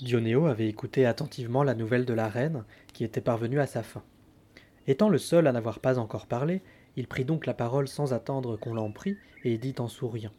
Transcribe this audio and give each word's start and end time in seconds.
Dionéo 0.00 0.46
avait 0.46 0.68
écouté 0.68 1.06
attentivement 1.06 1.62
la 1.62 1.74
nouvelle 1.74 2.04
de 2.04 2.12
la 2.12 2.28
reine, 2.28 2.64
qui 2.92 3.02
était 3.02 3.22
parvenue 3.22 3.60
à 3.60 3.66
sa 3.66 3.82
fin. 3.82 4.02
Étant 4.86 5.08
le 5.08 5.18
seul 5.18 5.46
à 5.46 5.52
n'avoir 5.52 5.80
pas 5.80 5.98
encore 5.98 6.26
parlé, 6.26 6.60
il 6.96 7.06
prit 7.06 7.24
donc 7.24 7.46
la 7.46 7.54
parole 7.54 7.88
sans 7.88 8.12
attendre 8.12 8.56
qu'on 8.58 8.74
l'en 8.74 8.92
prît, 8.92 9.16
et 9.44 9.56
dit 9.56 9.74
en 9.78 9.88
souriant. 9.88 10.32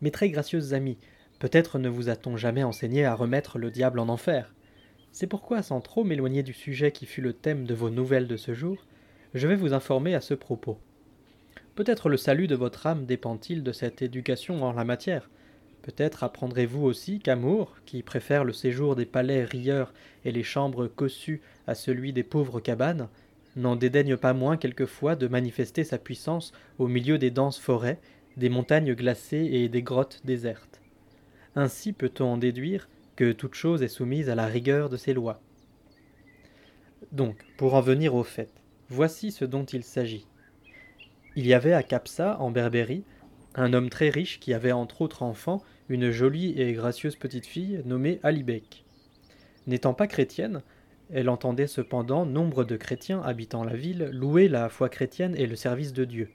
Mes 0.00 0.12
très 0.12 0.30
gracieuses 0.30 0.74
amies, 0.74 0.98
peut-être 1.40 1.80
ne 1.80 1.88
vous 1.88 2.08
a-t-on 2.08 2.36
jamais 2.36 2.62
enseigné 2.62 3.04
à 3.04 3.14
remettre 3.14 3.58
le 3.58 3.72
diable 3.72 3.98
en 3.98 4.08
enfer. 4.08 4.54
C'est 5.10 5.26
pourquoi, 5.26 5.62
sans 5.62 5.80
trop 5.80 6.04
m'éloigner 6.04 6.44
du 6.44 6.52
sujet 6.52 6.92
qui 6.92 7.06
fut 7.06 7.22
le 7.22 7.32
thème 7.32 7.64
de 7.64 7.74
vos 7.74 7.90
nouvelles 7.90 8.28
de 8.28 8.36
ce 8.36 8.54
jour, 8.54 8.86
je 9.34 9.48
vais 9.48 9.56
vous 9.56 9.74
informer 9.74 10.14
à 10.14 10.20
ce 10.20 10.34
propos. 10.34 10.78
Peut-être 11.74 12.08
le 12.08 12.16
salut 12.16 12.46
de 12.46 12.54
votre 12.54 12.86
âme 12.86 13.06
dépend-il 13.06 13.64
de 13.64 13.72
cette 13.72 14.02
éducation 14.02 14.62
en 14.62 14.72
la 14.72 14.84
matière, 14.84 15.28
Peut-être 15.88 16.22
apprendrez-vous 16.22 16.84
aussi 16.84 17.18
qu'Amour, 17.18 17.74
qui 17.86 18.02
préfère 18.02 18.44
le 18.44 18.52
séjour 18.52 18.94
des 18.94 19.06
palais 19.06 19.42
rieurs 19.46 19.94
et 20.26 20.32
les 20.32 20.42
chambres 20.42 20.86
cossues 20.86 21.40
à 21.66 21.74
celui 21.74 22.12
des 22.12 22.22
pauvres 22.22 22.60
cabanes, 22.60 23.08
n'en 23.56 23.74
dédaigne 23.74 24.18
pas 24.18 24.34
moins 24.34 24.58
quelquefois 24.58 25.16
de 25.16 25.28
manifester 25.28 25.84
sa 25.84 25.96
puissance 25.96 26.52
au 26.78 26.88
milieu 26.88 27.16
des 27.16 27.30
denses 27.30 27.58
forêts, 27.58 28.00
des 28.36 28.50
montagnes 28.50 28.92
glacées 28.92 29.48
et 29.50 29.70
des 29.70 29.80
grottes 29.80 30.20
désertes. 30.26 30.82
Ainsi 31.56 31.94
peut-on 31.94 32.34
en 32.34 32.36
déduire 32.36 32.86
que 33.16 33.32
toute 33.32 33.54
chose 33.54 33.82
est 33.82 33.88
soumise 33.88 34.28
à 34.28 34.34
la 34.34 34.44
rigueur 34.44 34.90
de 34.90 34.98
ses 34.98 35.14
lois. 35.14 35.40
Donc, 37.12 37.46
pour 37.56 37.72
en 37.72 37.80
venir 37.80 38.14
au 38.14 38.24
fait, 38.24 38.52
voici 38.90 39.32
ce 39.32 39.46
dont 39.46 39.64
il 39.64 39.84
s'agit. 39.84 40.26
Il 41.34 41.46
y 41.46 41.54
avait 41.54 41.72
à 41.72 41.82
Capsa, 41.82 42.38
en 42.40 42.50
Berbérie, 42.50 43.04
un 43.54 43.72
homme 43.72 43.88
très 43.88 44.10
riche 44.10 44.38
qui 44.38 44.52
avait 44.52 44.72
entre 44.72 45.00
autres 45.00 45.22
enfants 45.22 45.62
une 45.88 46.10
jolie 46.10 46.60
et 46.60 46.72
gracieuse 46.74 47.16
petite 47.16 47.46
fille 47.46 47.80
nommée 47.84 48.20
Alibek. 48.22 48.84
N'étant 49.66 49.94
pas 49.94 50.06
chrétienne, 50.06 50.62
elle 51.10 51.30
entendait 51.30 51.66
cependant 51.66 52.26
nombre 52.26 52.64
de 52.64 52.76
chrétiens 52.76 53.22
habitant 53.22 53.64
la 53.64 53.74
ville 53.74 54.10
louer 54.12 54.48
la 54.48 54.68
foi 54.68 54.90
chrétienne 54.90 55.34
et 55.36 55.46
le 55.46 55.56
service 55.56 55.94
de 55.94 56.04
Dieu. 56.04 56.28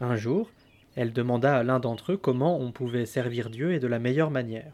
Un 0.00 0.14
jour, 0.14 0.52
elle 0.94 1.12
demanda 1.12 1.56
à 1.56 1.62
l'un 1.64 1.80
d'entre 1.80 2.12
eux 2.12 2.16
comment 2.16 2.60
on 2.60 2.70
pouvait 2.70 3.06
servir 3.06 3.50
Dieu 3.50 3.72
et 3.72 3.80
de 3.80 3.88
la 3.88 3.98
meilleure 3.98 4.30
manière. 4.30 4.72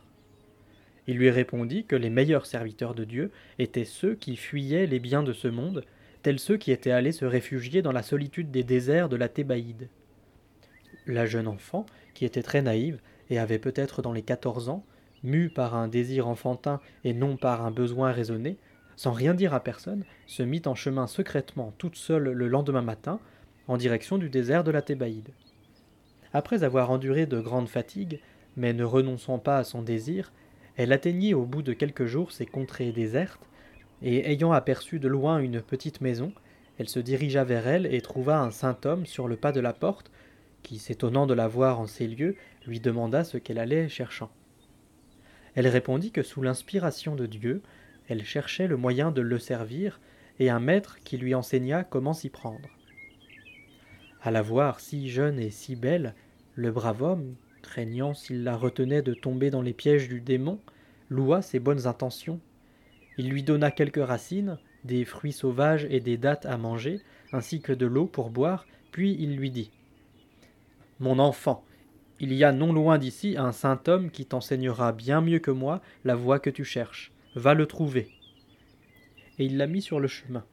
Il 1.07 1.17
lui 1.17 1.31
répondit 1.31 1.85
que 1.85 1.97
les 1.97 2.11
meilleurs 2.11 2.47
serviteurs 2.47 2.95
de 2.95 3.05
Dieu 3.05 3.31
étaient 3.59 3.85
ceux 3.85 4.15
qui 4.15 4.37
fuyaient 4.37 4.87
les 4.87 4.99
biens 4.99 5.23
de 5.23 5.33
ce 5.33 5.49
monde, 5.49 5.85
tels 6.23 6.39
ceux 6.39 6.57
qui 6.57 6.73
étaient 6.73 6.91
allés 6.91 7.13
se 7.13 7.25
réfugier 7.25 7.83
dans 7.83 7.93
la 7.93 8.03
solitude 8.03 8.51
des 8.51 8.65
déserts 8.65 9.09
de 9.09 9.17
la 9.17 9.29
Thébaïde. 9.29 9.89
La 11.07 11.27
jeune 11.27 11.49
enfant, 11.49 11.85
qui 12.15 12.25
était 12.25 12.43
très 12.43 12.63
naïve, 12.63 13.01
avait 13.39 13.59
peut-être 13.59 14.03
dans 14.03 14.13
les 14.13 14.23
quatorze 14.23 14.69
ans, 14.69 14.85
mue 15.23 15.49
par 15.49 15.75
un 15.75 15.89
désir 15.89 16.29
enfantin 16.29 16.81
et 17.05 17.15
non 17.15 17.37
par 17.37 17.65
un 17.65 17.71
besoin 17.71 18.13
raisonné, 18.13 18.59
sans 18.97 19.13
rien 19.13 19.35
dire 19.35 19.55
à 19.55 19.61
personne, 19.61 20.05
se 20.27 20.43
mit 20.43 20.63
en 20.67 20.75
chemin 20.75 21.07
secrètement 21.07 21.73
toute 21.79 21.97
seule 21.97 22.31
le 22.31 22.49
lendemain 22.49 22.83
matin, 22.83 23.19
en 23.67 23.77
direction 23.77 24.19
du 24.19 24.29
désert 24.29 24.65
de 24.65 24.71
la 24.71 24.83
Thébaïde. 24.83 25.31
Après 26.33 26.65
avoir 26.65 26.91
enduré 26.91 27.27
de 27.27 27.41
grandes 27.41 27.69
fatigues, 27.69 28.21
mais 28.57 28.73
ne 28.73 28.85
renonçant 28.85 29.39
pas 29.39 29.59
à 29.59 29.65
son 29.65 29.83
désir, 29.83 30.33
elle 30.77 30.93
atteignit 30.93 31.35
au 31.35 31.45
bout 31.45 31.63
de 31.63 31.73
quelques 31.73 32.07
jours 32.07 32.33
ces 32.33 32.47
contrées 32.47 32.93
désertes, 32.93 33.49
et 34.03 34.31
ayant 34.31 34.53
aperçu 34.53 34.99
de 34.99 35.09
loin 35.09 35.39
une 35.39 35.63
petite 35.63 36.01
maison, 36.01 36.33
elle 36.79 36.89
se 36.89 36.99
dirigea 36.99 37.45
vers 37.45 37.67
elle 37.67 37.93
et 37.93 38.01
trouva 38.01 38.41
un 38.41 38.51
saint 38.51 38.77
homme 38.85 39.07
sur 39.07 39.29
le 39.29 39.37
pas 39.37 39.53
de 39.53 39.61
la 39.61 39.73
porte, 39.73 40.11
qui, 40.63 40.79
s'étonnant 40.79 41.27
de 41.27 41.35
la 41.35 41.47
voir 41.47 41.79
en 41.79 41.87
ces 41.87 42.07
lieux, 42.07 42.37
lui 42.67 42.81
demanda 42.81 43.25
ce 43.25 43.39
qu'elle 43.39 43.59
allait 43.59 43.89
cherchant. 43.89 44.31
Elle 45.55 45.69
répondit 45.69 46.11
que 46.11 46.23
sous 46.23 46.43
l'inspiration 46.43 47.15
de 47.15 47.27
Dieu, 47.27 47.63
elle 48.09 48.25
cherchait 48.25 48.67
le 48.67 48.77
moyen 48.77 49.11
de 49.11 49.21
le 49.21 49.39
servir 49.39 50.01
et 50.39 50.51
un 50.51 50.61
maître 50.61 50.99
qui 51.05 51.17
lui 51.17 51.35
enseigna 51.35 51.85
comment 51.85 52.13
s'y 52.13 52.29
prendre. 52.29 52.69
À 54.23 54.31
la 54.31 54.43
voir 54.43 54.81
si 54.81 55.09
jeune 55.09 55.39
et 55.39 55.51
si 55.51 55.77
belle, 55.77 56.15
le 56.55 56.73
brave 56.73 57.03
homme, 57.03 57.35
craignant 57.63 58.15
s'il 58.15 58.43
la 58.43 58.57
retenait 58.57 59.03
de 59.03 59.15
tomber 59.15 59.51
dans 59.51 59.63
les 59.63 59.73
pièges 59.73 60.09
du 60.09 60.21
démon, 60.21 60.61
loua 61.09 61.43
ses 61.43 61.61
bonnes 61.61 61.87
intentions. 61.87 62.41
Il 63.17 63.29
lui 63.29 63.43
donna 63.43 63.71
quelques 63.71 64.05
racines, 64.05 64.59
des 64.85 65.05
fruits 65.05 65.33
sauvages 65.33 65.87
et 65.89 66.01
des 66.01 66.17
dattes 66.17 66.47
à 66.47 66.57
manger, 66.59 67.01
ainsi 67.33 67.61
que 67.61 67.73
de 67.73 67.87
l'eau 67.87 68.07
pour 68.07 68.31
boire, 68.31 68.67
puis 68.91 69.17
il 69.19 69.37
lui 69.37 69.51
dit 69.51 69.71
mon 71.01 71.19
enfant, 71.19 71.65
il 72.21 72.33
y 72.33 72.45
a 72.45 72.53
non 72.53 72.73
loin 72.73 72.99
d'ici 72.99 73.37
un 73.37 73.53
saint 73.53 73.81
homme 73.89 74.11
qui 74.11 74.27
t'enseignera 74.27 74.93
bien 74.93 75.21
mieux 75.21 75.41
que 75.41 75.51
moi 75.51 75.83
la 76.05 76.15
voie 76.15 76.39
que 76.39 76.51
tu 76.51 76.65
cherches. 76.65 77.13
Va 77.35 77.55
le 77.55 77.67
trouver. 77.67 78.09
Et 79.39 79.47
il 79.47 79.57
la 79.57 79.67
mit 79.67 79.83
sur 79.83 79.99
le 79.99 80.07
chemin. 80.07 80.45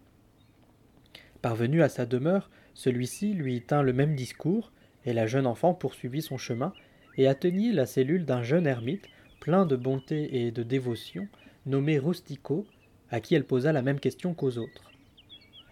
Parvenu 1.42 1.84
à 1.84 1.90
sa 1.90 2.06
demeure, 2.06 2.50
celui-ci 2.74 3.34
lui 3.34 3.62
tint 3.62 3.84
le 3.84 3.94
même 3.94 4.16
discours, 4.16 4.72
et 5.06 5.14
la 5.14 5.28
jeune 5.28 5.48
enfant 5.48 5.74
poursuivit 5.74 6.22
son 6.22 6.38
chemin, 6.38 6.74
et 7.18 7.28
atteignit 7.28 7.74
la 7.74 7.86
cellule 7.86 8.26
d'un 8.26 8.44
jeune 8.44 8.68
ermite, 8.68 9.08
plein 9.40 9.66
de 9.66 9.76
bonté 9.76 10.46
et 10.46 10.52
de 10.52 10.64
dévotion, 10.64 11.28
nommé 11.66 12.00
Rustico, 12.00 12.66
à 13.10 13.20
qui 13.20 13.36
elle 13.36 13.46
posa 13.46 13.72
la 13.72 13.82
même 13.82 14.00
question 14.00 14.34
qu'aux 14.34 14.58
autres. 14.58 14.92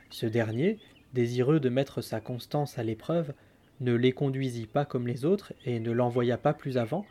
Ce 0.10 0.26
dernier, 0.26 0.80
désireux 1.14 1.60
de 1.60 1.70
mettre 1.70 2.02
sa 2.02 2.20
constance 2.20 2.78
à 2.78 2.84
l'épreuve, 2.84 3.34
ne 3.82 3.94
les 3.94 4.12
conduisit 4.12 4.68
pas 4.68 4.86
comme 4.86 5.08
les 5.08 5.26
autres 5.26 5.54
et 5.66 5.80
ne 5.80 5.92
l'envoya 5.92 6.38
pas 6.38 6.54
plus 6.54 6.78
avant, 6.78 7.06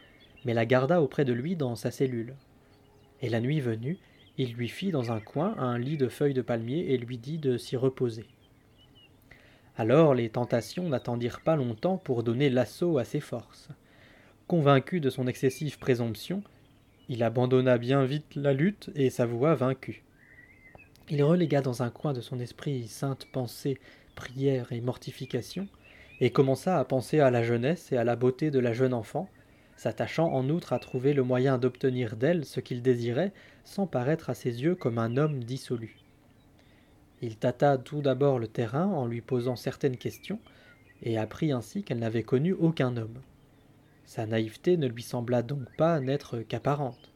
mais 0.45 0.55
la 0.55 0.67
garda 0.67 1.03
auprès 1.03 1.25
de 1.25 1.33
lui 1.33 1.57
dans 1.57 1.75
sa 1.75 1.91
cellule. 1.91 2.35
Et 3.21 3.29
la 3.29 3.41
nuit 3.41 3.61
venue, 3.61 3.99
il 4.37 4.53
lui 4.53 4.69
fit 4.69 4.91
dans 4.91 5.11
un 5.11 5.21
coin 5.21 5.57
un 5.59 5.79
lit 5.79 5.97
de 5.97 6.09
feuilles 6.09 6.35
de 6.35 6.43
palmier 6.43 6.93
et 6.93 6.99
lui 6.99 7.19
dit 7.19 7.39
de 7.39 7.57
s'y 7.57 7.77
reposer. 7.77 8.27
Alors 9.77 10.15
les 10.15 10.29
tentations 10.29 10.89
n'attendirent 10.89 11.41
pas 11.41 11.57
longtemps 11.57 11.99
pour 11.99 12.23
donner 12.23 12.51
l'assaut 12.51 12.99
à 12.99 13.05
ses 13.05 13.21
forces. 13.21 13.69
Convaincu 14.47 15.01
de 15.01 15.11
son 15.11 15.27
excessive 15.27 15.79
présomption, 15.79 16.43
il 17.09 17.23
abandonna 17.23 17.79
bien 17.79 18.05
vite 18.05 18.35
la 18.35 18.53
lutte 18.53 18.91
et 18.95 19.11
s'avoua 19.11 19.55
vaincu. 19.55 20.05
Il 21.11 21.23
relégua 21.23 21.63
dans 21.63 21.83
un 21.83 21.91
coin 21.91 22.13
de 22.13 22.21
son 22.21 22.39
esprit 22.39 22.87
sainte 22.87 23.27
pensée, 23.33 23.79
prière 24.15 24.73
et 24.73 24.81
mortification, 24.81 25.69
et 26.21 26.31
commença 26.31 26.79
à 26.79 26.85
penser 26.85 27.21
à 27.21 27.31
la 27.31 27.43
jeunesse 27.43 27.93
et 27.93 27.97
à 27.97 28.05
la 28.05 28.17
beauté 28.17 28.51
de 28.51 28.59
la 28.59 28.73
jeune 28.73 28.95
enfant, 28.95 29.29
s'attachant 29.77 30.33
en 30.33 30.49
outre 30.49 30.73
à 30.73 30.79
trouver 30.79 31.15
le 31.15 31.23
moyen 31.23 31.59
d'obtenir 31.59 32.17
d'elle 32.17 32.45
ce 32.45 32.61
qu'il 32.61 32.83
désirait 32.83 33.33
sans 33.65 33.87
paraître 33.87 34.31
à 34.31 34.35
ses 34.35 34.63
yeux 34.63 34.75
comme 34.75 34.99
un 34.99 35.17
homme 35.17 35.45
dissolu. 35.45 35.97
Il 37.21 37.37
tâta 37.37 37.79
tout 37.79 38.01
d'abord 38.01 38.39
le 38.39 38.49
terrain 38.49 38.87
en 38.87 39.07
lui 39.07 39.21
posant 39.21 39.57
certaines 39.57 39.97
questions, 39.97 40.41
et 41.03 41.17
apprit 41.17 41.53
ainsi 41.53 41.83
qu'elle 41.83 41.99
n'avait 41.99 42.23
connu 42.23 42.53
aucun 42.53 42.97
homme. 42.97 43.21
Sa 44.05 44.27
naïveté 44.27 44.77
ne 44.77 44.89
lui 44.89 45.03
sembla 45.03 45.43
donc 45.43 45.65
pas 45.77 46.01
n'être 46.01 46.39
qu'apparente. 46.41 47.13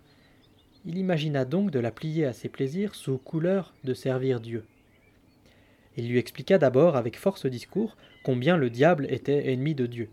Il 0.84 0.98
imagina 0.98 1.44
donc 1.44 1.70
de 1.70 1.78
la 1.78 1.90
plier 1.90 2.26
à 2.26 2.32
ses 2.32 2.48
plaisirs 2.48 2.94
sous 2.94 3.18
couleur 3.18 3.74
de 3.84 3.94
servir 3.94 4.40
Dieu. 4.40 4.64
Il 5.96 6.08
lui 6.08 6.18
expliqua 6.18 6.58
d'abord 6.58 6.96
avec 6.96 7.18
force 7.18 7.46
discours 7.46 7.96
combien 8.22 8.56
le 8.56 8.70
diable 8.70 9.06
était 9.10 9.52
ennemi 9.52 9.74
de 9.74 9.86
Dieu. 9.86 10.08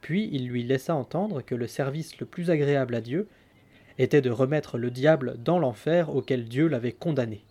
Puis 0.00 0.28
il 0.32 0.48
lui 0.48 0.62
laissa 0.64 0.94
entendre 0.94 1.42
que 1.42 1.54
le 1.54 1.66
service 1.66 2.18
le 2.18 2.26
plus 2.26 2.50
agréable 2.50 2.94
à 2.94 3.00
Dieu 3.00 3.28
était 3.98 4.20
de 4.20 4.30
remettre 4.30 4.78
le 4.78 4.90
diable 4.90 5.36
dans 5.38 5.58
l'enfer 5.58 6.14
auquel 6.14 6.46
Dieu 6.46 6.66
l'avait 6.66 6.92
condamné. 6.92 7.44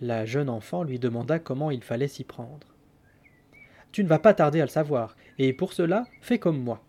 La 0.00 0.26
jeune 0.26 0.48
enfant 0.48 0.82
lui 0.82 0.98
demanda 0.98 1.38
comment 1.38 1.70
il 1.70 1.82
fallait 1.82 2.08
s'y 2.08 2.24
prendre. 2.24 2.66
Tu 3.92 4.02
ne 4.02 4.08
vas 4.08 4.18
pas 4.18 4.34
tarder 4.34 4.60
à 4.60 4.64
le 4.64 4.70
savoir, 4.70 5.16
et 5.38 5.52
pour 5.52 5.72
cela, 5.72 6.04
fais 6.20 6.38
comme 6.38 6.60
moi. 6.60 6.82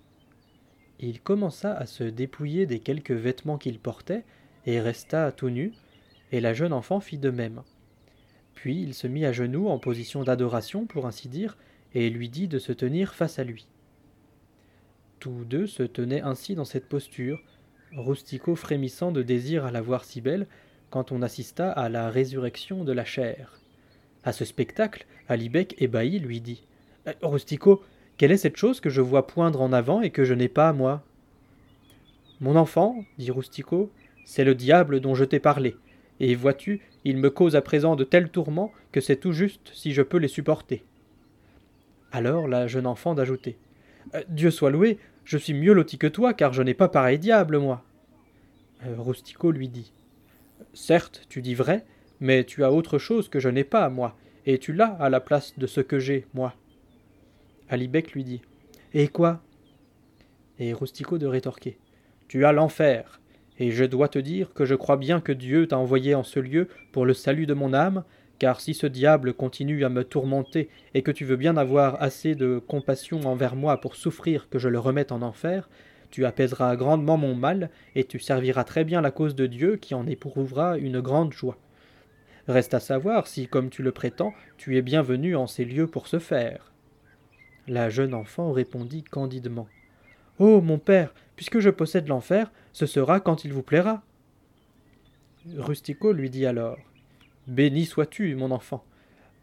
Il 1.00 1.22
commença 1.22 1.74
à 1.74 1.86
se 1.86 2.04
dépouiller 2.04 2.66
des 2.66 2.80
quelques 2.80 3.12
vêtements 3.12 3.60
qu'il 3.60 3.80
portait, 3.80 4.24
et 4.66 4.80
resta 4.80 5.32
tout 5.32 5.50
nu, 5.50 5.74
et 6.32 6.42
la 6.42 6.54
jeune 6.54 6.74
enfant 6.74 7.00
fit 7.00 7.20
de 7.20 7.30
même. 7.30 7.62
Puis 8.56 8.82
il 8.82 8.94
se 8.94 9.08
mit 9.08 9.26
à 9.26 9.32
genoux 9.32 9.68
en 9.68 9.78
position 9.78 10.24
d'adoration, 10.24 10.86
pour 10.86 11.06
ainsi 11.06 11.28
dire, 11.28 11.58
et 11.94 12.10
lui 12.10 12.30
dit 12.30 12.48
de 12.48 12.60
se 12.60 12.72
tenir 12.72 13.14
face 13.14 13.40
à 13.40 13.44
lui. 13.44 13.68
Tous 15.20 15.46
deux 15.46 15.68
se 15.68 15.84
tenaient 15.84 16.22
ainsi 16.22 16.56
dans 16.56 16.66
cette 16.66 16.88
posture, 16.88 17.42
Rustico 17.94 18.56
frémissant 18.56 19.12
de 19.12 19.22
désir 19.22 19.66
à 19.66 19.72
la 19.72 19.82
voir 19.82 20.04
si 20.04 20.22
belle, 20.22 20.48
quand 20.90 21.12
on 21.12 21.22
assista 21.22 21.72
à 21.72 21.90
la 21.90 22.10
résurrection 22.10 22.84
de 22.84 22.92
la 22.92 23.06
chair. 23.06 23.60
À 24.24 24.34
ce 24.34 24.46
spectacle, 24.46 25.06
Alibec 25.28 25.76
ébahi 25.78 26.20
lui 26.20 26.42
dit 26.42 26.64
euh, 27.08 27.14
Rustico, 27.22 27.84
quelle 28.18 28.32
est 28.32 28.38
cette 28.38 28.58
chose 28.58 28.80
que 28.80 28.90
je 28.90 29.02
vois 29.02 29.28
poindre 29.28 29.62
en 29.62 29.74
avant 29.74 30.02
et 30.02 30.10
que 30.10 30.24
je 30.24 30.34
n'ai 30.34 30.48
pas, 30.48 30.74
moi 30.74 31.04
Mon 32.40 32.56
enfant, 32.56 33.04
dit 33.18 33.32
Rustico, 33.32 33.92
c'est 34.26 34.44
le 34.44 34.56
diable 34.56 35.00
dont 35.00 35.16
je 35.16 35.26
t'ai 35.26 35.40
parlé, 35.40 35.76
et 36.20 36.36
vois-tu, 36.36 36.82
il 37.06 37.18
me 37.18 37.30
cause 37.30 37.56
à 37.56 37.62
présent 37.62 37.96
de 37.96 38.04
tels 38.04 38.30
tourments 38.30 38.74
que 38.92 39.00
c'est 39.00 39.16
tout 39.16 39.32
juste 39.32 39.72
si 39.74 39.94
je 39.94 40.02
peux 40.02 40.18
les 40.18 40.28
supporter. 40.28 40.84
Alors 42.12 42.48
la 42.48 42.68
jeune 42.68 42.88
enfant 42.88 43.14
d'ajouter 43.14 43.58
euh, 44.14 44.24
Dieu 44.28 44.52
soit 44.52 44.72
loué, 44.72 45.00
je 45.24 45.38
suis 45.38 45.54
mieux 45.54 45.74
loti 45.74 45.98
que 45.98 46.08
toi, 46.08 46.34
car 46.34 46.54
je 46.54 46.62
n'ai 46.62 46.74
pas 46.74 46.90
pareil 46.90 47.20
diable, 47.20 47.58
moi. 47.58 47.84
Euh, 48.86 48.96
Rustico 48.98 49.52
lui 49.52 49.70
dit 49.70 49.92
Certes, 50.74 51.26
tu 51.30 51.42
dis 51.42 51.56
vrai, 51.56 51.86
mais 52.20 52.44
tu 52.44 52.64
as 52.64 52.72
autre 52.72 52.98
chose 52.98 53.30
que 53.30 53.40
je 53.40 53.50
n'ai 53.50 53.64
pas, 53.64 53.90
moi, 53.90 54.16
et 54.46 54.60
tu 54.60 54.74
l'as 54.74 54.96
à 55.00 55.10
la 55.10 55.20
place 55.20 55.58
de 55.58 55.68
ce 55.68 55.82
que 55.82 56.00
j'ai, 56.00 56.28
moi. 56.34 56.54
Alibec 57.70 58.12
lui 58.12 58.24
dit 58.24 58.42
Et 58.94 59.08
quoi? 59.08 59.42
Et 60.60 60.74
Rustico 60.74 61.18
de 61.18 61.26
rétorquer 61.26 61.78
Tu 62.28 62.46
as 62.46 62.52
l'enfer, 62.52 63.20
et 63.60 63.72
je 63.72 63.86
dois 63.86 64.08
te 64.08 64.20
dire 64.20 64.54
que 64.54 64.66
je 64.66 64.76
crois 64.76 64.98
bien 64.98 65.22
que 65.22 65.32
Dieu 65.32 65.68
t'a 65.68 65.78
envoyé 65.78 66.16
en 66.16 66.24
ce 66.24 66.40
lieu 66.40 66.68
pour 66.92 67.06
le 67.06 67.14
salut 67.14 67.46
de 67.46 67.54
mon 67.54 67.74
âme, 67.74 68.04
car 68.40 68.60
si 68.60 68.74
ce 68.74 68.88
diable 68.88 69.34
continue 69.34 69.86
à 69.86 69.90
me 69.90 70.04
tourmenter 70.04 70.70
et 70.94 71.02
que 71.02 71.12
tu 71.12 71.24
veux 71.24 71.38
bien 71.38 71.56
avoir 71.56 72.02
assez 72.02 72.36
de 72.36 72.60
compassion 72.60 73.22
envers 73.26 73.56
moi 73.56 73.80
pour 73.80 73.96
souffrir 73.96 74.50
que 74.50 74.60
je 74.60 74.68
le 74.68 74.80
remette 74.80 75.12
en 75.12 75.22
enfer, 75.22 75.70
tu 76.12 76.26
apaiseras 76.26 76.76
grandement 76.76 77.18
mon 77.18 77.36
mal, 77.36 77.70
et 77.96 78.04
tu 78.04 78.20
serviras 78.20 78.64
très 78.64 78.84
bien 78.84 79.02
la 79.02 79.12
cause 79.12 79.36
de 79.36 79.48
Dieu 79.48 79.76
qui 79.78 79.96
en 79.96 80.08
éprouvera 80.08 80.78
une 80.78 81.02
grande 81.02 81.34
joie. 81.34 81.58
Reste 82.48 82.74
à 82.74 82.80
savoir 82.80 83.28
si, 83.28 83.48
comme 83.48 83.70
tu 83.70 83.82
le 83.82 83.92
prétends, 83.92 84.34
tu 84.58 84.78
es 84.78 84.82
bienvenu 84.82 85.36
en 85.36 85.48
ces 85.48 85.66
lieux 85.66 85.88
pour 85.88 86.08
ce 86.08 86.20
faire. 86.20 86.72
La 87.68 87.90
jeune 87.90 88.14
enfant 88.14 88.52
répondit 88.52 89.04
candidement. 89.04 89.68
Oh. 90.38 90.62
Mon 90.62 90.78
père, 90.78 91.14
puisque 91.36 91.60
je 91.60 91.70
possède 91.70 92.08
l'enfer, 92.08 92.52
ce 92.74 92.86
sera 92.86 93.20
quand 93.20 93.46
il 93.46 93.54
vous 93.54 93.64
plaira. 93.64 94.04
Rustico 95.58 96.12
lui 96.12 96.30
dit 96.30 96.46
alors. 96.46 96.78
Béni 97.48 97.86
sois 97.86 98.08
tu, 98.08 98.36
mon 98.36 98.52
enfant. 98.52 98.84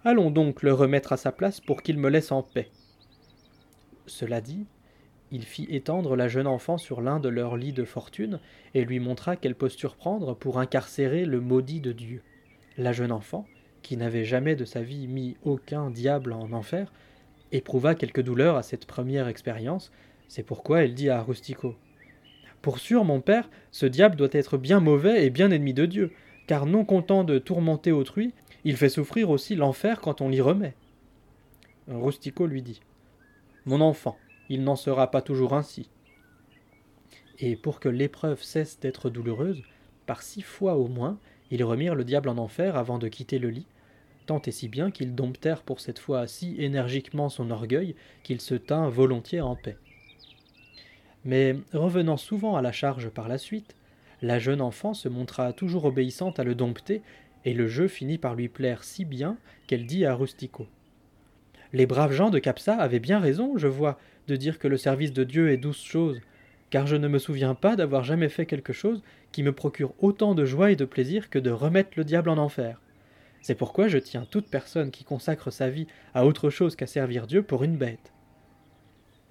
Allons 0.05 0.31
donc 0.31 0.63
le 0.63 0.73
remettre 0.73 1.13
à 1.13 1.17
sa 1.17 1.31
place 1.31 1.61
pour 1.61 1.83
qu'il 1.83 1.99
me 1.99 2.09
laisse 2.09 2.33
en 2.33 2.43
paix. 2.43 2.71
Cela 4.07 4.41
dit, 4.41 4.67
il 5.31 5.45
fit 5.45 5.67
étendre 5.71 6.17
la 6.17 6.29
jeune 6.29 6.49
enfant 6.49 6.77
sur 6.77 7.01
l'un 7.01 7.21
de 7.21 7.29
leurs 7.29 7.57
lits 7.57 7.73
de 7.73 7.85
fortune, 7.85 8.41
et 8.75 8.85
lui 8.85 8.99
montra 8.99 9.37
quelle 9.37 9.55
posture 9.55 9.97
prendre 9.97 10.35
pour 10.35 10.59
incarcérer 10.59 11.25
le 11.25 11.41
maudit 11.41 11.81
de 11.81 11.93
Dieu. 11.93 12.23
La 12.77 12.93
jeune 12.93 13.13
enfant, 13.13 13.47
qui 13.83 13.97
n'avait 13.97 14.25
jamais 14.25 14.57
de 14.57 14.65
sa 14.65 14.83
vie 14.83 15.07
mis 15.07 15.37
aucun 15.45 15.91
diable 15.91 16.33
en 16.33 16.53
enfer, 16.53 16.93
éprouva 17.53 17.95
quelque 17.95 18.21
douleur 18.21 18.57
à 18.57 18.63
cette 18.63 18.87
première 18.87 19.29
expérience, 19.29 19.93
c'est 20.29 20.43
pourquoi 20.43 20.83
elle 20.83 20.95
dit 20.95 21.11
à 21.11 21.23
Rustico 21.23 21.75
Pour 22.63 22.79
sûr, 22.79 23.05
mon 23.05 23.21
père, 23.21 23.49
ce 23.71 23.87
diable 23.87 24.17
doit 24.17 24.29
être 24.33 24.57
bien 24.57 24.81
mauvais 24.81 25.27
et 25.27 25.31
bien 25.31 25.51
ennemi 25.51 25.75
de 25.75 25.87
Dieu, 25.87 26.13
car 26.47 26.67
non 26.67 26.85
content 26.85 27.25
de 27.25 27.39
tourmenter 27.39 27.93
autrui, 27.93 28.33
il 28.65 28.77
fait 28.77 28.89
souffrir 28.89 29.31
aussi 29.31 29.55
l'enfer 29.55 30.01
quand 30.01 30.21
on 30.21 30.29
l'y 30.29 30.41
remet. 30.41 30.75
Rustico 31.89 32.47
lui 32.47 32.63
dit 32.63 32.81
Mon 33.67 33.81
enfant, 33.81 34.17
il 34.49 34.65
n'en 34.65 34.77
sera 34.77 35.11
pas 35.11 35.23
toujours 35.23 35.55
ainsi. 35.55 35.89
Et 37.39 37.57
pour 37.57 37.81
que 37.81 37.89
l'épreuve 37.89 38.43
cesse 38.43 38.79
d'être 38.79 39.11
douloureuse, 39.11 39.63
par 40.07 40.23
six 40.23 40.43
fois 40.43 40.77
au 40.77 40.89
moins, 40.89 41.19
ils 41.51 41.65
remirent 41.65 41.95
le 41.95 42.05
diable 42.05 42.29
en 42.29 42.39
enfer 42.39 42.77
avant 42.77 42.99
de 42.99 43.09
quitter 43.09 43.39
le 43.39 43.51
lit, 43.51 43.67
tant 44.27 44.41
et 44.43 44.51
si 44.51 44.69
bien 44.69 44.91
qu'ils 44.91 45.15
domptèrent 45.15 45.63
pour 45.63 45.81
cette 45.81 45.99
fois 45.99 46.27
si 46.27 46.55
énergiquement 46.59 47.29
son 47.29 47.51
orgueil 47.51 47.95
qu'il 48.23 48.41
se 48.41 48.55
tint 48.55 48.89
volontiers 48.89 49.41
en 49.41 49.57
paix. 49.57 49.77
Mais 51.25 51.57
revenant 51.73 52.17
souvent 52.17 52.57
à 52.57 52.63
la 52.63 52.73
charge 52.73 53.09
par 53.09 53.29
la 53.29 53.39
suite, 53.39 53.77
la 54.23 54.39
jeune 54.39 54.61
enfant 54.61 54.95
se 54.95 55.09
montra 55.09 55.53
toujours 55.53 55.85
obéissante 55.85 56.39
à 56.39 56.45
le 56.45 56.55
dompter, 56.55 57.03
et 57.45 57.55
le 57.55 57.67
jeu 57.67 57.89
finit 57.89 58.19
par 58.19 58.35
lui 58.35 58.49
plaire 58.49 58.85
si 58.85 59.05
bien 59.05 59.37
qu'elle 59.67 59.87
dit 59.87 60.05
à 60.05 60.15
Rustico 60.15 60.69
Les 61.73 61.87
braves 61.87 62.13
gens 62.13 62.31
de 62.31 62.39
Capsa 62.39 62.75
avaient 62.75 63.01
bien 63.01 63.19
raison, 63.19 63.57
je 63.57 63.67
vois, 63.67 63.99
de 64.29 64.37
dire 64.37 64.59
que 64.59 64.69
le 64.69 64.77
service 64.77 65.13
de 65.13 65.25
Dieu 65.25 65.51
est 65.51 65.57
douce 65.57 65.83
chose, 65.83 66.21
car 66.71 66.87
je 66.87 66.97
ne 66.97 67.09
me 67.09 67.19
souviens 67.19 67.55
pas 67.55 67.77
d'avoir 67.77 68.05
jamais 68.05 68.29
fait 68.29 68.47
quelque 68.47 68.73
chose 68.73 69.03
qui 69.33 69.43
me 69.43 69.53
procure 69.53 69.93
autant 69.99 70.35
de 70.35 70.45
joie 70.45 70.71
et 70.71 70.77
de 70.77 70.85
plaisir 70.85 71.31
que 71.31 71.39
de 71.39 71.51
remettre 71.51 71.91
le 71.97 72.05
diable 72.05 72.31
en 72.31 72.39
enfer. 72.39 72.81
C'est 73.43 73.57
pourquoi 73.57 73.89
je 73.89 73.99
tiens 73.99 74.25
toute 74.31 74.49
personne 74.49 74.93
qui 74.93 75.03
consacre 75.03 75.51
sa 75.51 75.69
vie 75.69 75.89
à 76.15 76.25
autre 76.25 76.49
chose 76.49 76.77
qu'à 76.77 76.87
servir 76.87 77.27
Dieu 77.27 77.43
pour 77.43 77.65
une 77.65 77.77
bête. 77.77 78.13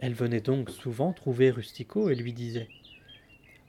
Elle 0.01 0.13
venait 0.13 0.41
donc 0.41 0.71
souvent 0.71 1.13
trouver 1.13 1.51
Rustico 1.51 2.09
et 2.09 2.15
lui 2.15 2.33
disait 2.33 2.67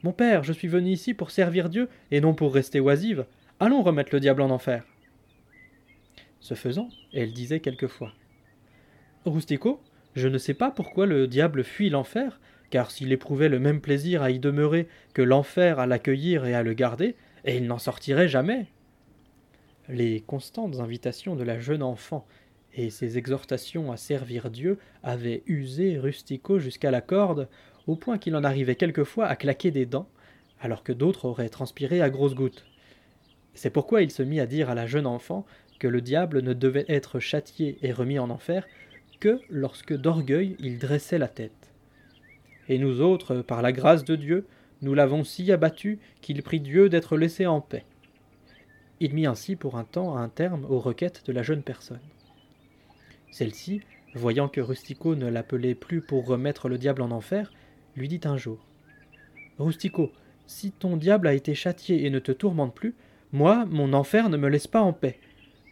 Mon 0.03 0.13
père, 0.13 0.43
je 0.43 0.53
suis 0.55 0.67
venu 0.67 0.91
ici 0.91 1.13
pour 1.13 1.31
servir 1.31 1.69
Dieu 1.69 1.89
et 2.11 2.23
non 2.23 2.35
pour 2.35 2.55
rester 2.55 2.81
oisive. 2.81 3.27
Allons 3.61 3.83
remettre 3.83 4.15
le 4.15 4.21
diable 4.21 4.41
en 4.41 4.51
enfer. 4.51 4.85
Ce 6.41 6.55
faisant, 6.55 6.89
elle 7.13 7.33
disait 7.33 7.61
quelquefois 7.61 8.13
Rustico, 9.27 9.81
je 10.15 10.27
ne 10.27 10.39
sais 10.39 10.55
pas 10.55 10.71
pourquoi 10.71 11.07
le 11.07 11.29
diable 11.29 11.63
fuit 11.63 11.91
l'enfer, 11.91 12.41
car 12.71 12.91
s'il 12.91 13.13
éprouvait 13.13 13.51
le 13.51 13.61
même 13.61 13.83
plaisir 13.83 14.23
à 14.23 14.31
y 14.31 14.39
demeurer 14.39 14.89
que 15.13 15.23
l'enfer 15.23 15.79
à 15.79 15.87
l'accueillir 15.87 16.47
et 16.47 16.55
à 16.55 16.63
le 16.63 16.73
garder, 16.73 17.15
et 17.45 17.57
il 17.57 17.67
n'en 17.67 17.79
sortirait 17.79 18.29
jamais. 18.29 18.67
Les 19.89 20.21
constantes 20.21 20.81
invitations 20.81 21.37
de 21.37 21.45
la 21.45 21.61
jeune 21.61 21.83
enfant 21.83 22.27
et 22.75 22.91
ses 22.91 23.19
exhortations 23.19 23.93
à 23.93 23.97
servir 23.97 24.51
Dieu 24.51 24.79
avaient 25.03 25.43
usé 25.47 25.99
Rustico 25.99 26.59
jusqu'à 26.59 26.91
la 26.91 27.01
corde, 27.01 27.49
au 27.87 27.97
point 27.97 28.19
qu'il 28.19 28.37
en 28.37 28.45
arrivait 28.45 28.77
quelquefois 28.77 29.27
à 29.27 29.37
claquer 29.37 29.71
des 29.71 29.87
dents, 29.87 30.09
alors 30.61 30.83
que 30.83 30.93
d'autres 30.93 31.25
auraient 31.25 31.49
transpiré 31.49 32.01
à 32.01 32.11
grosses 32.11 32.35
gouttes. 32.35 32.65
C'est 33.55 33.71
pourquoi 33.71 34.03
il 34.03 34.11
se 34.11 34.23
mit 34.23 34.41
à 34.41 34.47
dire 34.47 34.71
à 34.71 34.75
la 34.75 34.87
jeune 34.87 35.07
enfant 35.07 35.45
que 35.79 35.89
le 35.89 36.01
diable 36.01 36.43
ne 36.43 36.55
devait 36.55 36.87
être 36.89 37.19
châtié 37.19 37.79
et 37.83 37.93
remis 37.93 38.19
en 38.19 38.31
enfer 38.31 38.67
que 39.21 39.41
lorsque 39.51 39.95
d'orgueil 39.95 40.57
il 40.59 40.79
dressait 40.79 41.19
la 41.19 41.29
tête. 41.29 41.73
Et 42.69 42.79
nous 42.79 43.01
autres, 43.01 43.37
par 43.43 43.61
la 43.61 43.73
grâce 43.73 44.05
de 44.05 44.17
Dieu, 44.17 44.47
nous 44.81 44.95
l'avons 44.95 45.25
si 45.25 45.51
abattu 45.53 45.99
qu'il 46.21 46.43
prit 46.43 46.61
Dieu 46.61 46.89
d'être 46.89 47.17
laissé 47.17 47.47
en 47.47 47.61
paix. 47.61 47.85
Il 49.01 49.15
mit 49.15 49.27
ainsi 49.27 49.57
pour 49.57 49.77
un 49.77 49.85
temps 49.85 50.17
un 50.17 50.29
terme 50.29 50.65
aux 50.69 50.79
requêtes 50.79 51.23
de 51.27 51.33
la 51.33 51.43
jeune 51.43 51.63
personne. 51.63 52.01
Celle-ci, 53.33 53.81
voyant 54.15 54.49
que 54.49 54.61
Rustico 54.61 55.17
ne 55.17 55.27
l'appelait 55.27 55.75
plus 55.75 56.03
pour 56.03 56.27
remettre 56.27 56.69
le 56.69 56.77
diable 56.77 57.01
en 57.01 57.11
enfer, 57.11 57.51
lui 57.97 58.07
dit 58.07 58.21
un 58.25 58.37
jour 58.37 58.59
Rustico, 59.59 60.13
si 60.47 60.71
ton 60.71 60.99
diable 60.99 61.27
a 61.27 61.35
été 61.35 61.55
châtié 61.55 62.05
et 62.05 62.11
ne 62.11 62.19
te 62.19 62.31
tourmente 62.31 62.75
plus, 62.75 62.95
moi, 63.33 63.65
mon 63.71 63.95
enfer 63.95 64.29
ne 64.29 64.37
me 64.37 64.49
laisse 64.49 64.67
pas 64.67 64.83
en 64.83 64.93
paix. 64.93 65.19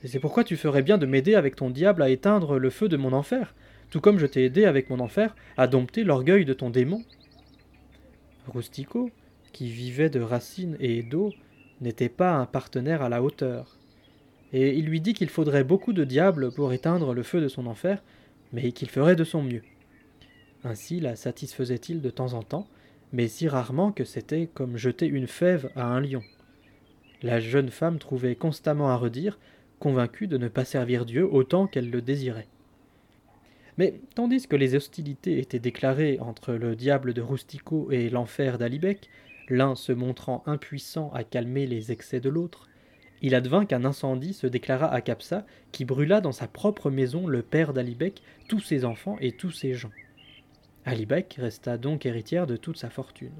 C'est 0.03 0.21
pourquoi 0.21 0.43
tu 0.43 0.57
ferais 0.57 0.83
bien 0.83 0.97
de 0.97 1.05
m'aider 1.05 1.35
avec 1.35 1.55
ton 1.55 1.69
diable 1.69 2.03
à 2.03 2.09
éteindre 2.09 2.59
le 2.59 2.71
feu 2.71 2.89
de 2.89 2.97
mon 2.97 3.12
enfer, 3.12 3.55
tout 3.91 4.01
comme 4.01 4.19
je 4.19 4.27
t'ai 4.27 4.45
aidé 4.45 4.65
avec 4.65 4.89
mon 4.89 4.99
enfer 4.99 5.37
à 5.59 5.67
dompter 5.67 6.03
l'orgueil 6.03 6.47
de 6.47 6.55
ton 6.55 6.71
démon. 6.71 7.03
Rustico, 8.49 9.11
qui 9.53 9.69
vivait 9.69 10.08
de 10.08 10.20
racines 10.20 10.79
et 10.81 11.03
d'eau, 11.03 11.34
n'était 11.82 12.08
pas 12.08 12.32
un 12.32 12.46
partenaire 12.46 13.03
à 13.03 13.11
la 13.11 13.23
hauteur. 13.23 13.80
Et 14.53 14.77
il 14.77 14.87
lui 14.87 15.01
dit 15.01 15.15
qu'il 15.15 15.29
faudrait 15.29 15.65
beaucoup 15.65 15.93
de 15.93 16.05
diables 16.05 16.53
pour 16.53 16.73
éteindre 16.73 17.15
le 17.15 17.23
feu 17.23 17.41
de 17.41 17.49
son 17.49 17.67
enfer, 17.67 18.03
mais 18.53 18.73
qu'il 18.73 18.91
ferait 18.91 19.17
de 19.17 19.25
son 19.25 19.43
mieux. 19.43 19.63
Ainsi 20.65 21.01
la 21.01 21.17
satisfaisait-il 21.17 22.01
de 22.03 22.11
temps 22.11 22.35
en 22.35 22.43
temps, 22.43 22.67
mais 23.13 23.29
si 23.29 23.49
rarement 23.49 23.93
que 23.93 24.05
c'était 24.05 24.49
comme 24.53 24.77
jeter 24.77 25.07
une 25.07 25.27
fève 25.27 25.71
à 25.77 25.85
un 25.87 26.01
lion. 26.01 26.23
La 27.23 27.41
jeune 27.41 27.71
femme 27.71 27.99
trouvait 27.99 28.35
constamment 28.35 28.91
à 28.91 28.97
redire 28.97 29.39
convaincue 29.79 30.27
de 30.27 30.39
ne 30.39 30.49
pas 30.49 30.65
servir 30.65 31.07
Dieu 31.07 31.27
autant 31.31 31.67
qu'elle 31.67 31.91
le 31.91 32.03
désirait. 32.03 32.49
Mais 33.79 34.01
tandis 34.15 34.47
que 34.47 34.57
les 34.57 34.75
hostilités 34.75 35.39
étaient 35.39 35.59
déclarées 35.59 36.19
entre 36.21 36.53
le 36.53 36.77
diable 36.77 37.15
de 37.15 37.23
Rustico 37.23 37.91
et 37.91 38.11
l'enfer 38.11 38.59
d'Alibec, 38.59 39.09
l'un 39.49 39.75
se 39.75 39.93
montrant 39.93 40.43
impuissant 40.47 41.11
à 41.15 41.25
calmer 41.25 41.67
les 41.67 41.91
excès 41.91 42.21
de 42.21 42.29
l'autre, 42.29 42.69
il 43.22 43.34
advint 43.34 43.67
qu'un 43.67 43.84
incendie 43.84 44.32
se 44.32 44.46
déclara 44.46 44.93
à 44.93 45.00
Capsa, 45.00 45.44
qui 45.72 45.84
brûla 45.84 46.20
dans 46.20 46.32
sa 46.32 46.46
propre 46.46 46.91
maison 46.91 47.27
le 47.27 47.43
père 47.43 47.72
d'Alibec, 47.72 48.22
tous 48.48 48.60
ses 48.60 48.84
enfants 48.84 49.17
et 49.20 49.32
tous 49.32 49.50
ses 49.50 49.74
gens. 49.74 49.91
Alibec 50.84 51.36
resta 51.39 51.77
donc 51.77 52.06
héritière 52.06 52.46
de 52.46 52.56
toute 52.56 52.79
sa 52.79 52.89
fortune. 52.91 53.32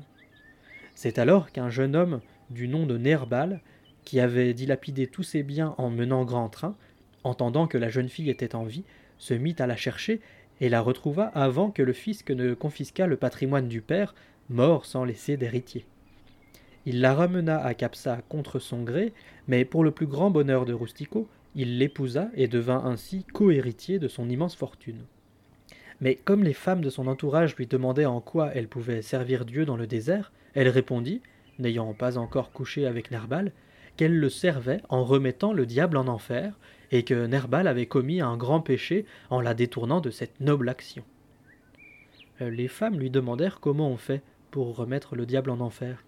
C'est 0.95 1.19
alors 1.19 1.51
qu'un 1.51 1.71
jeune 1.71 1.97
homme 1.97 2.21
du 2.51 2.69
nom 2.69 2.87
de 2.87 2.99
Nerbal 2.99 3.61
qui 4.05 4.21
avait 4.21 4.55
dilapidé 4.55 5.07
tous 5.07 5.23
ses 5.23 5.43
biens 5.43 5.75
en 5.79 5.89
menant 5.89 6.25
grand 6.25 6.49
train, 6.49 6.77
entendant 7.25 7.67
que 7.67 7.79
la 7.79 7.89
jeune 7.89 8.09
fille 8.09 8.31
était 8.31 8.55
en 8.55 8.65
vie, 8.65 8.85
se 9.19 9.35
mit 9.35 9.57
à 9.59 9.67
la 9.67 9.77
chercher 9.77 10.21
et 10.61 10.69
la 10.69 10.81
retrouva 10.81 11.27
avant 11.35 11.71
que 11.71 11.83
le 11.83 11.93
fisc 11.93 12.31
ne 12.31 12.55
confisquât 12.55 13.07
le 13.07 13.17
patrimoine 13.17 13.69
du 13.69 13.81
père, 13.81 14.15
mort 14.49 14.85
sans 14.85 15.05
laisser 15.05 15.37
d'héritier. 15.37 15.87
Il 16.87 17.01
la 17.01 17.15
ramena 17.15 17.63
à 17.63 17.75
Capsa 17.75 18.23
contre 18.29 18.59
son 18.59 18.83
gré, 18.83 19.13
mais 19.49 19.65
pour 19.65 19.85
le 19.85 19.91
plus 19.91 20.07
grand 20.07 20.31
bonheur 20.31 20.65
de 20.65 20.73
Rustico, 20.73 21.29
il 21.55 21.79
l'épousa 21.79 22.31
et 22.35 22.49
devint 22.49 22.83
ainsi 22.85 23.25
cohéritier 23.25 23.99
de 23.99 24.09
son 24.09 24.29
immense 24.29 24.57
fortune. 24.57 25.05
Mais 26.01 26.15
comme 26.15 26.45
les 26.45 26.55
femmes 26.55 26.81
de 26.81 26.91
son 26.91 27.07
entourage 27.07 27.57
lui 27.57 27.67
demandaient 27.67 28.07
en 28.07 28.21
quoi 28.21 28.51
elle 28.55 28.69
pouvait 28.69 29.03
servir 29.03 29.45
Dieu 29.45 29.67
dans 29.67 29.77
le 29.77 29.87
désert, 29.87 30.33
elle 30.55 30.69
répondit, 30.69 31.21
n'ayant 31.59 31.93
pas 31.93 32.17
encore 32.17 32.53
couché 32.53 32.87
avec 32.87 33.11
Nerbal, 33.11 33.53
qu'elle 33.97 34.19
le 34.19 34.31
servait 34.31 34.81
en 34.89 35.05
remettant 35.05 35.53
le 35.53 35.67
diable 35.67 35.99
en 35.99 36.07
enfer, 36.09 36.59
et 36.91 37.03
que 37.03 37.27
Nerbal 37.27 37.67
avait 37.67 37.87
commis 37.87 38.21
un 38.21 38.37
grand 38.37 38.61
péché 38.61 39.05
en 39.29 39.41
la 39.41 39.53
détournant 39.53 40.01
de 40.01 40.11
cette 40.11 40.41
noble 40.41 40.69
action. 40.69 41.05
Euh, 42.41 42.51
les 42.51 42.69
femmes 42.69 42.99
lui 42.99 43.11
demandèrent 43.11 43.61
comment 43.61 43.91
on 43.91 43.97
fait 43.97 44.23
pour 44.51 44.75
remettre 44.75 45.15
le 45.17 45.27
diable 45.27 45.51
en 45.51 45.61
enfer. 45.61 46.03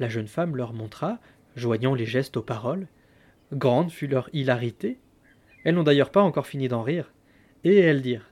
La 0.00 0.08
jeune 0.08 0.28
femme 0.28 0.56
leur 0.56 0.72
montra, 0.72 1.18
joignant 1.56 1.94
les 1.94 2.06
gestes 2.06 2.38
aux 2.38 2.42
paroles. 2.42 2.88
Grande 3.52 3.92
fut 3.92 4.06
leur 4.06 4.30
hilarité. 4.32 4.98
Elles 5.62 5.74
n'ont 5.74 5.82
d'ailleurs 5.82 6.10
pas 6.10 6.22
encore 6.22 6.46
fini 6.46 6.68
d'en 6.68 6.82
rire. 6.82 7.12
Et 7.64 7.76
elles 7.76 8.00
dirent 8.00 8.30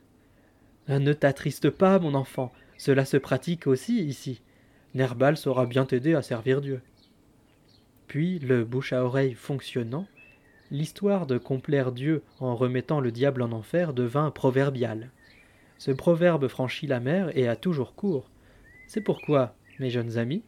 Ne 0.89 1.13
t'attriste 1.13 1.69
pas, 1.69 1.99
mon 1.99 2.15
enfant, 2.15 2.53
cela 2.79 3.05
se 3.05 3.19
pratique 3.19 3.67
aussi 3.67 4.03
ici. 4.03 4.41
Nerbal 4.95 5.37
saura 5.37 5.67
bien 5.67 5.85
t'aider 5.85 6.15
à 6.15 6.23
servir 6.23 6.63
Dieu. 6.63 6.81
Puis, 8.07 8.39
le 8.39 8.65
bouche 8.65 8.95
à 8.95 9.05
oreille 9.05 9.35
fonctionnant, 9.35 10.07
l'histoire 10.71 11.27
de 11.27 11.37
complaire 11.37 11.93
Dieu 11.93 12.23
en 12.41 12.57
remettant 12.57 13.01
le 13.01 13.13
diable 13.13 13.43
en 13.43 13.53
enfer 13.53 13.93
devint 13.93 14.31
proverbiale. 14.31 15.11
Ce 15.77 15.91
proverbe 15.91 16.49
franchit 16.49 16.87
la 16.87 17.01
mer 17.01 17.37
et 17.37 17.47
a 17.47 17.57
toujours 17.57 17.95
cours. 17.95 18.31
C'est 18.87 19.03
pourquoi, 19.03 19.55
mes 19.79 19.91
jeunes 19.91 20.17
amis, 20.17 20.43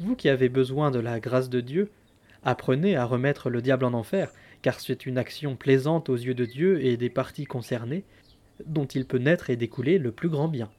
vous 0.00 0.16
qui 0.16 0.28
avez 0.28 0.48
besoin 0.48 0.90
de 0.90 0.98
la 0.98 1.20
grâce 1.20 1.50
de 1.50 1.60
Dieu, 1.60 1.90
apprenez 2.42 2.96
à 2.96 3.04
remettre 3.04 3.50
le 3.50 3.60
diable 3.60 3.84
en 3.84 3.92
enfer, 3.92 4.32
car 4.62 4.80
c'est 4.80 5.06
une 5.06 5.18
action 5.18 5.56
plaisante 5.56 6.08
aux 6.08 6.16
yeux 6.16 6.34
de 6.34 6.44
Dieu 6.44 6.84
et 6.84 6.96
des 6.96 7.10
parties 7.10 7.44
concernées, 7.44 8.04
dont 8.66 8.86
il 8.86 9.06
peut 9.06 9.18
naître 9.18 9.50
et 9.50 9.56
découler 9.56 9.98
le 9.98 10.12
plus 10.12 10.28
grand 10.28 10.48
bien. 10.48 10.70